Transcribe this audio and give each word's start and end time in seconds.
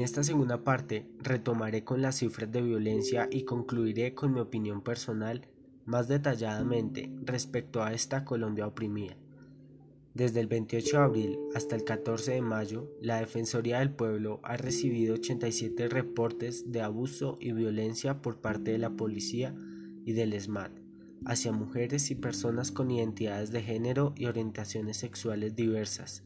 esta 0.00 0.22
segunda 0.22 0.64
parte 0.64 1.06
retomaré 1.18 1.84
con 1.84 2.02
las 2.02 2.16
cifras 2.16 2.50
de 2.50 2.62
violencia 2.62 3.28
y 3.30 3.44
concluiré 3.44 4.14
con 4.14 4.34
mi 4.34 4.40
opinión 4.40 4.82
personal 4.82 5.48
más 5.84 6.08
detalladamente 6.08 7.12
respecto 7.22 7.82
a 7.82 7.92
esta 7.92 8.24
Colombia 8.24 8.66
oprimida. 8.66 9.16
Desde 10.14 10.40
el 10.40 10.48
28 10.48 10.96
de 10.96 11.02
abril 11.02 11.38
hasta 11.54 11.76
el 11.76 11.84
14 11.84 12.32
de 12.32 12.42
mayo, 12.42 12.90
la 13.00 13.20
Defensoría 13.20 13.78
del 13.78 13.92
Pueblo 13.92 14.40
ha 14.42 14.56
recibido 14.56 15.14
87 15.14 15.88
reportes 15.88 16.72
de 16.72 16.82
abuso 16.82 17.38
y 17.40 17.52
violencia 17.52 18.20
por 18.20 18.40
parte 18.40 18.72
de 18.72 18.78
la 18.78 18.90
policía 18.90 19.54
y 20.04 20.12
del 20.12 20.38
SMAT 20.40 20.72
hacia 21.24 21.52
mujeres 21.52 22.10
y 22.10 22.14
personas 22.14 22.70
con 22.70 22.90
identidades 22.90 23.50
de 23.50 23.62
género 23.62 24.14
y 24.16 24.26
orientaciones 24.26 24.96
sexuales 24.96 25.54
diversas. 25.54 26.22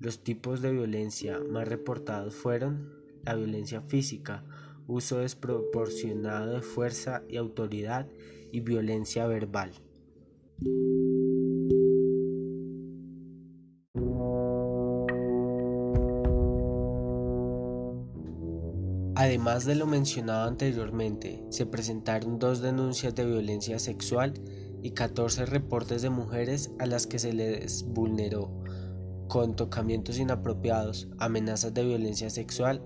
Los 0.00 0.22
tipos 0.22 0.62
de 0.62 0.72
violencia 0.72 1.40
más 1.40 1.66
reportados 1.66 2.34
fueron 2.34 2.92
la 3.24 3.34
violencia 3.34 3.82
física, 3.82 4.44
uso 4.86 5.18
desproporcionado 5.18 6.54
de 6.54 6.62
fuerza 6.62 7.22
y 7.28 7.36
autoridad 7.36 8.08
y 8.52 8.60
violencia 8.60 9.26
verbal. 9.26 9.72
Además 19.14 19.66
de 19.66 19.74
lo 19.74 19.86
mencionado 19.86 20.48
anteriormente, 20.48 21.44
se 21.50 21.66
presentaron 21.66 22.38
dos 22.38 22.60
denuncias 22.60 23.14
de 23.14 23.26
violencia 23.26 23.78
sexual 23.78 24.34
y 24.80 24.92
14 24.92 25.44
reportes 25.44 26.02
de 26.02 26.10
mujeres 26.10 26.70
a 26.78 26.86
las 26.86 27.06
que 27.06 27.18
se 27.18 27.32
les 27.32 27.84
vulneró 27.84 28.50
con 29.26 29.56
tocamientos 29.56 30.18
inapropiados, 30.18 31.08
amenazas 31.18 31.74
de 31.74 31.84
violencia 31.84 32.30
sexual 32.30 32.82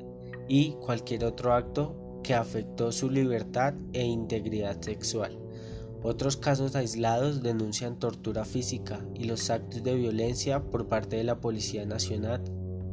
y 0.54 0.72
cualquier 0.72 1.24
otro 1.24 1.54
acto 1.54 2.20
que 2.22 2.34
afectó 2.34 2.92
su 2.92 3.08
libertad 3.08 3.72
e 3.94 4.04
integridad 4.04 4.78
sexual. 4.82 5.38
Otros 6.02 6.36
casos 6.36 6.76
aislados 6.76 7.42
denuncian 7.42 7.98
tortura 7.98 8.44
física 8.44 9.02
y 9.14 9.24
los 9.24 9.48
actos 9.48 9.82
de 9.82 9.94
violencia 9.94 10.62
por 10.62 10.88
parte 10.88 11.16
de 11.16 11.24
la 11.24 11.40
Policía 11.40 11.86
Nacional 11.86 12.42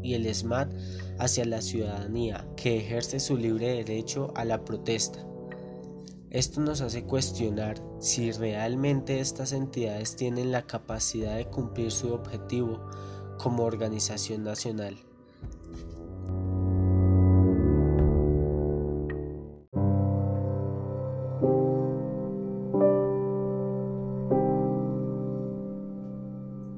y 0.02 0.14
el 0.14 0.34
SMAT 0.34 0.74
hacia 1.18 1.44
la 1.44 1.62
ciudadanía 1.62 2.48
que 2.56 2.78
ejerce 2.78 3.20
su 3.20 3.36
libre 3.36 3.74
derecho 3.74 4.32
a 4.38 4.46
la 4.46 4.64
protesta. 4.64 5.28
Esto 6.30 6.62
nos 6.62 6.80
hace 6.80 7.04
cuestionar 7.04 7.84
si 8.00 8.32
realmente 8.32 9.20
estas 9.20 9.52
entidades 9.52 10.16
tienen 10.16 10.54
la 10.54 10.66
capacidad 10.66 11.36
de 11.36 11.50
cumplir 11.50 11.92
su 11.92 12.14
objetivo 12.14 12.90
como 13.38 13.66
organización 13.66 14.46
nacional. 14.46 15.09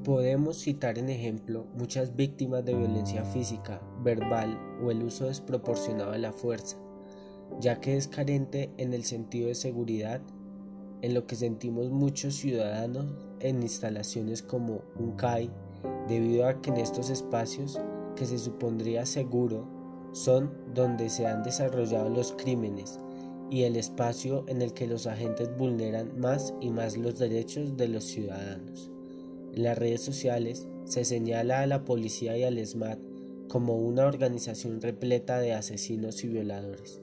Podemos 0.04 0.58
citar 0.58 0.98
en 0.98 1.08
ejemplo 1.10 1.66
muchas 1.76 2.16
víctimas 2.16 2.64
de 2.64 2.74
violencia 2.74 3.24
física, 3.24 3.80
verbal 4.02 4.58
o 4.82 4.90
el 4.90 5.04
uso 5.04 5.26
desproporcionado 5.26 6.10
de 6.10 6.18
la 6.18 6.32
fuerza, 6.32 6.76
ya 7.60 7.80
que 7.80 7.96
es 7.96 8.08
carente 8.08 8.72
en 8.78 8.94
el 8.94 9.04
sentido 9.04 9.46
de 9.46 9.54
seguridad, 9.54 10.20
en 11.02 11.14
lo 11.14 11.28
que 11.28 11.36
sentimos 11.36 11.90
muchos 11.90 12.34
ciudadanos 12.34 13.06
en 13.38 13.62
instalaciones 13.62 14.42
como 14.42 14.82
un 14.98 15.12
CAI, 15.12 15.50
debido 16.08 16.48
a 16.48 16.60
que 16.60 16.70
en 16.70 16.78
estos 16.78 17.08
espacios 17.08 17.80
que 18.16 18.26
se 18.26 18.38
supondría 18.38 19.06
seguro 19.06 19.68
son 20.10 20.52
donde 20.74 21.10
se 21.10 21.28
han 21.28 21.44
desarrollado 21.44 22.08
los 22.08 22.32
crímenes 22.32 22.98
y 23.50 23.62
el 23.62 23.76
espacio 23.76 24.44
en 24.48 24.62
el 24.62 24.74
que 24.74 24.88
los 24.88 25.06
agentes 25.06 25.56
vulneran 25.56 26.18
más 26.18 26.54
y 26.60 26.70
más 26.70 26.96
los 26.96 27.20
derechos 27.20 27.76
de 27.76 27.86
los 27.86 28.02
ciudadanos. 28.02 28.91
En 29.52 29.64
las 29.64 29.76
redes 29.76 30.00
sociales 30.00 30.66
se 30.84 31.04
señala 31.04 31.60
a 31.60 31.66
la 31.66 31.84
policía 31.84 32.36
y 32.36 32.44
al 32.44 32.64
SMAT 32.64 32.98
como 33.48 33.76
una 33.76 34.06
organización 34.06 34.80
repleta 34.80 35.38
de 35.38 35.52
asesinos 35.52 36.24
y 36.24 36.28
violadores. 36.28 37.00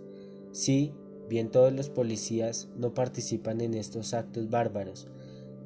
Sí, 0.52 0.94
bien 1.30 1.52
todos 1.52 1.72
los 1.72 1.90
policías 1.90 2.70
no 2.76 2.94
participan 2.94 3.62
en 3.62 3.76
estos 3.76 4.16
actos 4.16 4.50
bárbaros, 4.50 5.08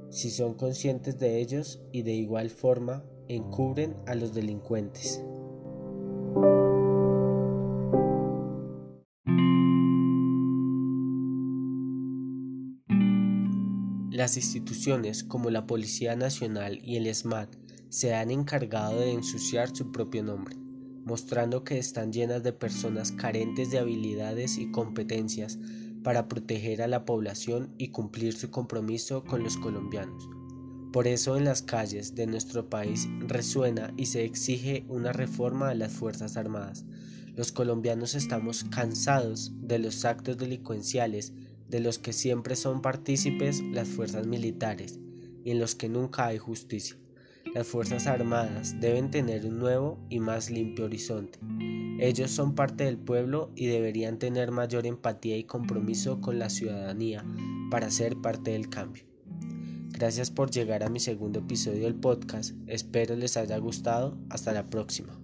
si 0.09 0.29
son 0.29 0.53
conscientes 0.55 1.17
de 1.19 1.39
ellos 1.39 1.81
y 1.91 2.01
de 2.01 2.13
igual 2.13 2.49
forma 2.49 3.03
encubren 3.29 3.95
a 4.05 4.15
los 4.15 4.33
delincuentes. 4.33 5.23
Las 14.13 14.37
instituciones 14.37 15.23
como 15.23 15.49
la 15.49 15.65
Policía 15.65 16.15
Nacional 16.15 16.79
y 16.83 16.97
el 16.97 17.11
SMAT 17.11 17.55
se 17.89 18.13
han 18.13 18.29
encargado 18.29 18.99
de 18.99 19.11
ensuciar 19.11 19.75
su 19.75 19.91
propio 19.91 20.21
nombre, 20.21 20.55
mostrando 21.03 21.63
que 21.63 21.79
están 21.79 22.13
llenas 22.13 22.43
de 22.43 22.53
personas 22.53 23.11
carentes 23.11 23.71
de 23.71 23.79
habilidades 23.79 24.59
y 24.59 24.69
competencias 24.69 25.57
para 26.03 26.27
proteger 26.27 26.83
a 26.83 26.87
la 26.87 27.05
población 27.05 27.73
y 27.79 27.87
cumplir 27.87 28.33
su 28.33 28.51
compromiso 28.51 29.23
con 29.23 29.41
los 29.41 29.57
colombianos. 29.57 30.29
Por 30.91 31.07
eso 31.07 31.35
en 31.35 31.45
las 31.45 31.63
calles 31.63 32.13
de 32.13 32.27
nuestro 32.27 32.69
país 32.69 33.07
resuena 33.21 33.95
y 33.97 34.05
se 34.05 34.25
exige 34.25 34.85
una 34.89 35.11
reforma 35.11 35.69
de 35.69 35.75
las 35.75 35.91
Fuerzas 35.91 36.37
Armadas. 36.37 36.85
Los 37.35 37.51
colombianos 37.51 38.13
estamos 38.13 38.63
cansados 38.65 39.53
de 39.59 39.79
los 39.79 40.05
actos 40.05 40.37
delincuenciales 40.37 41.33
de 41.73 41.79
los 41.79 41.97
que 41.97 42.13
siempre 42.13 42.55
son 42.55 42.83
partícipes 42.83 43.63
las 43.63 43.87
fuerzas 43.87 44.27
militares 44.27 44.99
y 45.43 45.49
en 45.49 45.59
los 45.59 45.73
que 45.73 45.89
nunca 45.89 46.27
hay 46.27 46.37
justicia. 46.37 46.95
Las 47.55 47.65
Fuerzas 47.65 48.05
Armadas 48.05 48.79
deben 48.79 49.09
tener 49.09 49.47
un 49.47 49.57
nuevo 49.57 49.99
y 50.07 50.19
más 50.19 50.51
limpio 50.51 50.85
horizonte. 50.85 51.39
Ellos 51.99 52.29
son 52.29 52.53
parte 52.53 52.83
del 52.83 52.99
pueblo 52.99 53.51
y 53.55 53.65
deberían 53.65 54.19
tener 54.19 54.51
mayor 54.51 54.85
empatía 54.85 55.35
y 55.35 55.45
compromiso 55.45 56.21
con 56.21 56.37
la 56.37 56.51
ciudadanía 56.51 57.25
para 57.71 57.89
ser 57.89 58.17
parte 58.17 58.51
del 58.51 58.69
cambio. 58.69 59.05
Gracias 59.89 60.29
por 60.29 60.51
llegar 60.51 60.83
a 60.83 60.89
mi 60.89 60.99
segundo 60.99 61.39
episodio 61.39 61.85
del 61.85 61.95
podcast, 61.95 62.55
espero 62.67 63.15
les 63.15 63.35
haya 63.35 63.57
gustado, 63.57 64.15
hasta 64.29 64.53
la 64.53 64.69
próxima. 64.69 65.22